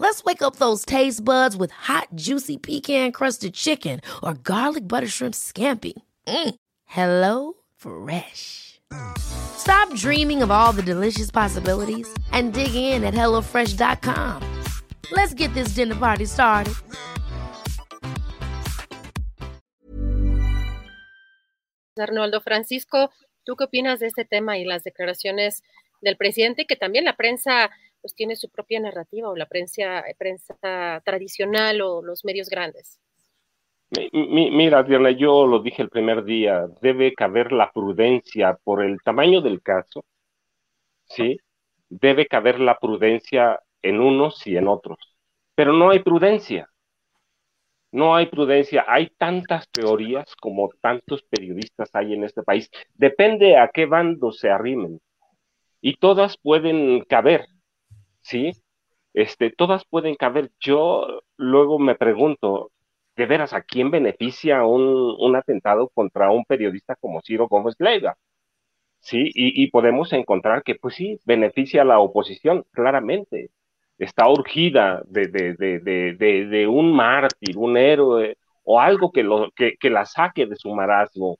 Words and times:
Let's 0.00 0.24
wake 0.24 0.40
up 0.40 0.56
those 0.56 0.86
taste 0.86 1.22
buds 1.22 1.58
with 1.58 1.70
hot, 1.72 2.08
juicy 2.14 2.56
pecan-crusted 2.56 3.52
chicken 3.52 4.00
or 4.22 4.32
garlic 4.32 4.88
butter 4.88 5.06
shrimp 5.06 5.34
scampi. 5.34 5.92
Mm. 6.26 6.54
Hello 6.86 7.52
Fresh. 7.76 8.80
Stop 9.18 9.94
dreaming 9.94 10.42
of 10.42 10.50
all 10.50 10.72
the 10.72 10.82
delicious 10.82 11.30
possibilities 11.30 12.08
and 12.32 12.54
dig 12.54 12.74
in 12.74 13.04
at 13.04 13.12
HelloFresh.com. 13.12 14.42
Let's 15.12 15.34
get 15.34 15.52
this 15.52 15.74
dinner 15.74 15.96
party 15.96 16.24
started. 16.24 16.74
Arnoldo 21.98 22.40
Francisco, 22.40 23.10
¿tú 23.44 23.54
qué 23.54 23.64
opinas 23.64 23.98
de 24.00 24.06
este 24.06 24.24
tema 24.24 24.56
y 24.56 24.64
las 24.64 24.82
declaraciones 24.82 25.62
del 26.00 26.16
presidente? 26.16 26.64
Que 26.64 26.76
también 26.76 27.04
la 27.04 27.16
prensa 27.16 27.70
pues 28.00 28.14
tiene 28.14 28.36
su 28.36 28.48
propia 28.50 28.80
narrativa 28.80 29.28
o 29.28 29.36
la 29.36 29.46
prensa, 29.46 30.04
prensa 30.18 31.00
tradicional 31.04 31.80
o 31.82 32.02
los 32.02 32.24
medios 32.24 32.48
grandes. 32.48 32.98
mira, 34.12 34.82
Diana, 34.82 35.10
yo 35.10 35.46
lo 35.46 35.60
dije 35.60 35.82
el 35.82 35.90
primer 35.90 36.24
día, 36.24 36.66
debe 36.80 37.12
caber 37.14 37.52
la 37.52 37.70
prudencia 37.72 38.58
por 38.64 38.82
el 38.84 38.98
tamaño 39.02 39.40
del 39.40 39.62
caso, 39.62 40.04
¿sí? 41.04 41.38
Debe 41.88 42.26
caber 42.26 42.60
la 42.60 42.78
prudencia 42.78 43.60
en 43.82 44.00
unos 44.00 44.46
y 44.46 44.56
en 44.56 44.68
otros, 44.68 44.98
pero 45.54 45.72
no 45.72 45.90
hay 45.90 46.00
prudencia. 46.00 46.68
No 47.92 48.14
hay 48.14 48.26
prudencia, 48.26 48.84
hay 48.86 49.10
tantas 49.18 49.68
teorías 49.68 50.36
como 50.36 50.70
tantos 50.80 51.22
periodistas 51.24 51.90
hay 51.92 52.14
en 52.14 52.22
este 52.22 52.42
país. 52.44 52.70
Depende 52.94 53.56
a 53.56 53.68
qué 53.68 53.86
bando 53.86 54.30
se 54.30 54.48
arrimen. 54.48 55.00
Y 55.80 55.96
todas 55.96 56.36
pueden 56.38 57.02
caber, 57.04 57.46
¿sí? 58.22 58.52
Este, 59.14 59.50
todas 59.50 59.84
pueden 59.86 60.14
caber. 60.16 60.50
Yo 60.60 61.22
luego 61.36 61.78
me 61.78 61.94
pregunto, 61.96 62.72
¿de 63.16 63.26
veras 63.26 63.52
a 63.52 63.62
quién 63.62 63.90
beneficia 63.90 64.64
un, 64.64 64.82
un 65.18 65.36
atentado 65.36 65.88
contra 65.90 66.30
un 66.30 66.44
periodista 66.44 66.96
como 66.96 67.20
Ciro 67.22 67.48
Gómez 67.48 67.76
Leiva? 67.78 68.16
Sí, 69.00 69.30
y, 69.34 69.62
y, 69.64 69.70
podemos 69.70 70.12
encontrar 70.12 70.62
que, 70.62 70.74
pues 70.74 70.94
sí, 70.94 71.18
beneficia 71.24 71.82
a 71.82 71.84
la 71.84 72.00
oposición, 72.00 72.64
claramente. 72.72 73.50
Está 73.98 74.28
urgida 74.28 75.02
de, 75.06 75.28
de, 75.28 75.54
de, 75.54 76.46
de 76.46 76.66
un 76.66 76.92
mártir, 76.94 77.56
un 77.58 77.76
héroe, 77.76 78.36
o 78.64 78.80
algo 78.80 79.10
que, 79.12 79.22
lo, 79.22 79.50
que, 79.52 79.76
que 79.78 79.90
la 79.90 80.04
saque 80.06 80.46
de 80.46 80.56
su 80.56 80.74
marasmo. 80.74 81.38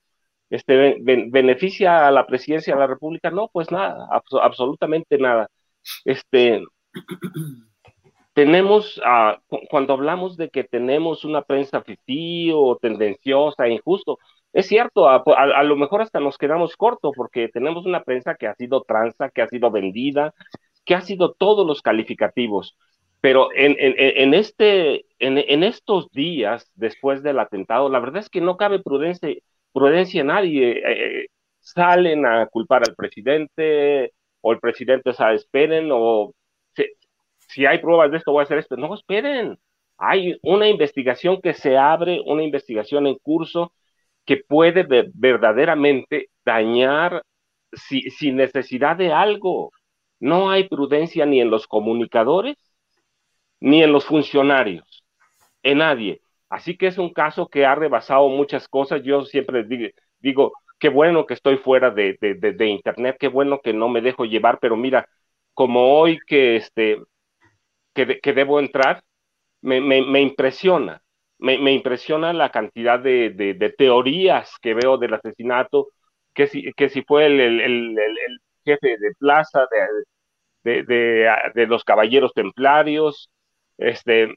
Este, 0.49 0.97
¿Beneficia 1.01 2.07
a 2.07 2.11
la 2.11 2.25
presidencia 2.27 2.73
de 2.73 2.79
la 2.79 2.87
República? 2.87 3.31
No, 3.31 3.49
pues 3.53 3.71
nada, 3.71 4.07
abs 4.11 4.33
absolutamente 4.41 5.17
nada. 5.17 5.49
Este, 6.05 6.61
tenemos, 8.33 8.99
uh, 8.99 9.39
cuando 9.69 9.93
hablamos 9.93 10.37
de 10.37 10.49
que 10.49 10.63
tenemos 10.63 11.25
una 11.25 11.41
prensa 11.41 11.81
fifí 11.81 12.51
o 12.53 12.77
tendenciosa, 12.77 13.67
injusto, 13.67 14.19
es 14.53 14.67
cierto, 14.67 15.09
a, 15.09 15.17
a, 15.17 15.43
a, 15.59 15.63
lo 15.63 15.75
mejor 15.75 16.01
hasta 16.01 16.19
nos 16.19 16.37
quedamos 16.37 16.75
cortos 16.75 17.13
porque 17.15 17.49
tenemos 17.49 17.85
una 17.85 18.03
prensa 18.03 18.35
que 18.35 18.47
ha 18.47 18.55
sido 18.55 18.83
tranza, 18.83 19.29
que 19.29 19.41
ha 19.41 19.47
sido 19.47 19.71
vendida, 19.71 20.33
que 20.85 20.95
ha 20.95 21.01
sido 21.01 21.33
todos 21.33 21.65
los 21.65 21.81
calificativos. 21.81 22.77
Pero 23.21 23.49
en, 23.53 23.75
en, 23.79 23.93
en 23.97 24.33
este, 24.33 25.05
en, 25.19 25.37
en, 25.37 25.63
estos 25.63 26.09
días 26.11 26.71
después 26.75 27.21
del 27.21 27.39
atentado, 27.39 27.87
la 27.87 27.99
verdad 27.99 28.21
es 28.21 28.29
que 28.29 28.41
no 28.41 28.57
cabe 28.57 28.79
prudencia, 28.79 29.29
prudencia 29.73 30.21
en 30.21 30.27
nadie. 30.27 30.81
Eh, 30.85 31.27
salen 31.59 32.25
a 32.25 32.47
culpar 32.47 32.83
al 32.83 32.95
presidente, 32.95 34.13
o 34.41 34.51
el 34.53 34.59
presidente 34.59 35.13
sabe, 35.13 35.35
esperen, 35.35 35.89
o 35.91 36.33
si, 36.75 36.85
si, 37.49 37.65
hay 37.65 37.79
pruebas 37.79 38.11
de 38.11 38.17
esto, 38.17 38.31
voy 38.31 38.41
a 38.41 38.43
hacer 38.43 38.57
esto. 38.59 38.77
No, 38.77 38.93
esperen. 38.95 39.59
Hay 39.97 40.37
una 40.43 40.67
investigación 40.67 41.41
que 41.41 41.53
se 41.53 41.77
abre, 41.77 42.21
una 42.25 42.43
investigación 42.43 43.07
en 43.07 43.15
curso 43.15 43.73
que 44.25 44.37
puede 44.37 44.83
de, 44.83 45.11
verdaderamente 45.13 46.29
dañar 46.45 47.23
si, 47.73 48.01
sin 48.11 48.37
necesidad 48.37 48.97
de 48.97 49.11
algo. 49.13 49.71
No 50.19 50.51
hay 50.51 50.67
prudencia 50.67 51.25
ni 51.25 51.41
en 51.41 51.49
los 51.51 51.67
comunicadores, 51.67 52.57
ni 53.59 53.83
en 53.83 53.91
los 53.91 54.05
funcionarios, 54.05 55.03
en 55.63 55.79
nadie. 55.79 56.21
Así 56.49 56.77
que 56.77 56.87
es 56.87 56.97
un 56.97 57.13
caso 57.13 57.47
que 57.47 57.65
ha 57.65 57.75
rebasado 57.75 58.27
muchas 58.29 58.67
cosas. 58.67 59.03
Yo 59.03 59.23
siempre 59.25 59.65
digo 60.19 60.53
qué 60.81 60.89
bueno 60.89 61.25
que 61.27 61.35
estoy 61.35 61.57
fuera 61.57 61.91
de, 61.91 62.17
de, 62.19 62.35
de, 62.35 62.67
internet, 62.67 63.17
qué 63.19 63.27
bueno 63.27 63.61
que 63.61 63.71
no 63.73 63.87
me 63.87 64.01
dejo 64.01 64.25
llevar, 64.25 64.59
pero 64.59 64.75
mira, 64.75 65.07
como 65.53 65.99
hoy 65.99 66.19
que 66.27 66.57
este 66.57 66.99
que, 67.93 68.19
que 68.19 68.33
debo 68.33 68.59
entrar, 68.59 69.03
me, 69.61 69.79
me, 69.81 70.21
impresiona, 70.21 71.01
me, 71.37 71.59
me, 71.59 71.73
impresiona 71.73 72.33
la 72.33 72.49
cantidad 72.51 72.99
de, 72.99 73.75
teorías 73.77 74.55
que 74.61 74.73
veo 74.73 74.97
del 74.97 75.13
asesinato, 75.13 75.89
que 76.33 76.47
si, 76.47 76.73
que 76.73 76.89
si 76.89 77.03
fue 77.03 77.27
el, 77.27 77.39
el, 77.39 77.61
el, 77.61 78.39
jefe 78.65 78.97
de 78.97 79.13
plaza 79.19 79.67
de, 80.63 80.83
de, 80.83 81.67
los 81.67 81.83
caballeros 81.83 82.33
templarios, 82.33 83.29
este, 83.77 84.35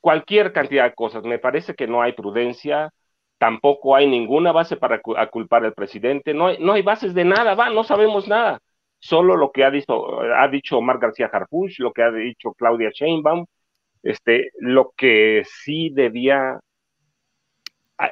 cualquier 0.00 0.52
cantidad 0.52 0.84
de 0.84 0.94
cosas. 0.94 1.24
Me 1.24 1.38
parece 1.38 1.74
que 1.74 1.86
no 1.86 2.02
hay 2.02 2.12
prudencia, 2.12 2.90
tampoco 3.40 3.96
hay 3.96 4.06
ninguna 4.06 4.52
base 4.52 4.76
para 4.76 5.00
culpar 5.00 5.64
al 5.64 5.72
presidente, 5.72 6.34
no 6.34 6.48
hay, 6.48 6.58
no 6.60 6.74
hay 6.74 6.82
bases 6.82 7.14
de 7.14 7.24
nada, 7.24 7.54
va, 7.54 7.70
no 7.70 7.84
sabemos 7.84 8.28
nada. 8.28 8.60
Solo 8.98 9.34
lo 9.36 9.50
que 9.50 9.64
ha 9.64 9.70
dicho, 9.70 10.20
ha 10.20 10.46
dicho 10.48 10.76
Omar 10.76 10.98
García 10.98 11.30
Harfuch, 11.32 11.78
lo 11.80 11.92
que 11.92 12.02
ha 12.02 12.10
dicho 12.10 12.52
Claudia 12.52 12.90
Sheinbaum, 12.92 13.46
este, 14.02 14.50
lo 14.58 14.92
que 14.96 15.42
sí 15.46 15.88
debía 15.90 16.60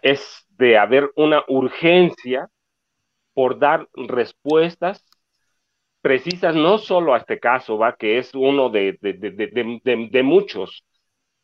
es 0.02 0.46
de 0.56 0.78
haber 0.78 1.10
una 1.14 1.44
urgencia 1.48 2.48
por 3.34 3.58
dar 3.58 3.86
respuestas 3.94 5.04
precisas, 6.00 6.54
no 6.54 6.78
solo 6.78 7.14
a 7.14 7.18
este 7.18 7.38
caso, 7.38 7.76
va, 7.76 7.96
que 7.96 8.18
es 8.18 8.34
uno 8.34 8.70
de, 8.70 8.96
de, 9.02 9.12
de, 9.14 10.08
de 10.10 10.22
muchos, 10.22 10.84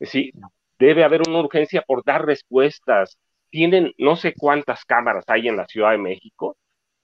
sí, 0.00 0.32
debe 0.78 1.04
haber 1.04 1.22
una 1.28 1.40
urgencia 1.40 1.82
por 1.82 2.04
dar 2.04 2.24
respuestas, 2.26 3.18
tienen 3.54 3.92
no 3.98 4.16
sé 4.16 4.34
cuántas 4.37 4.84
cámaras 4.84 5.25
hay 5.28 5.47
en 5.47 5.56
la 5.56 5.65
Ciudad 5.69 5.92
de 5.92 5.98
México 5.98 6.56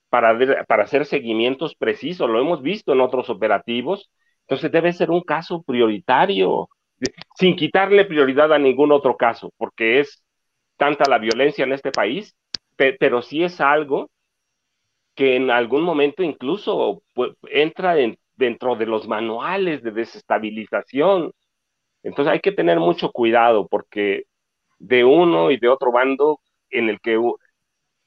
para, 0.08 0.36
para 0.66 0.82
hacer 0.82 1.06
seguimientos 1.06 1.76
precisos, 1.76 2.28
lo 2.28 2.40
hemos 2.40 2.60
visto 2.60 2.92
en 2.92 3.00
otros 3.00 3.30
operativos, 3.30 4.10
entonces 4.48 4.72
debe 4.72 4.92
ser 4.92 5.12
un 5.12 5.20
caso 5.22 5.62
prioritario, 5.62 6.68
sin 7.36 7.54
quitarle 7.54 8.04
prioridad 8.04 8.52
a 8.52 8.58
ningún 8.58 8.90
otro 8.90 9.16
caso, 9.16 9.52
porque 9.58 10.00
es 10.00 10.24
tanta 10.76 11.08
la 11.08 11.18
violencia 11.18 11.62
en 11.62 11.72
este 11.72 11.92
país, 11.92 12.34
pero 12.76 13.22
sí 13.22 13.44
es 13.44 13.60
algo 13.60 14.10
que 15.14 15.36
en 15.36 15.52
algún 15.52 15.82
momento 15.84 16.24
incluso 16.24 17.04
entra 17.44 17.96
en, 18.00 18.18
dentro 18.34 18.74
de 18.74 18.86
los 18.86 19.06
manuales 19.06 19.84
de 19.84 19.92
desestabilización. 19.92 21.30
Entonces 22.02 22.32
hay 22.32 22.40
que 22.40 22.50
tener 22.50 22.80
mucho 22.80 23.12
cuidado 23.12 23.68
porque 23.68 24.24
de 24.80 25.04
uno 25.04 25.50
y 25.52 25.58
de 25.58 25.68
otro 25.68 25.92
bando 25.92 26.40
en 26.70 26.88
el 26.88 27.00
que, 27.00 27.18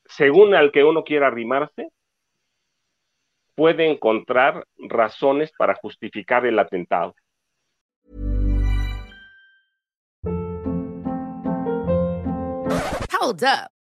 según 0.05 0.55
al 0.55 0.71
que 0.71 0.83
uno 0.83 1.03
quiera 1.03 1.27
arrimarse, 1.27 1.89
puede 3.55 3.89
encontrar 3.89 4.65
razones 4.77 5.51
para 5.57 5.75
justificar 5.75 6.45
el 6.45 6.57
atentado. 6.59 7.15
Hold 13.19 13.43
up. 13.43 13.82